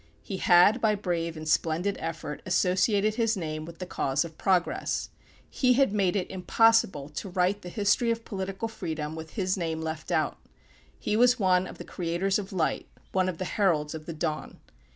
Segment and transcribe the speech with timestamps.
[0.23, 5.09] He had, by brave and splendid effort, associated his name with the cause of Progress.
[5.47, 9.79] He had made it impossible to write the history of political freedom with his name
[9.79, 10.39] left out.
[10.97, 14.57] He was one of the creators of light; one of the heralds of the dawn.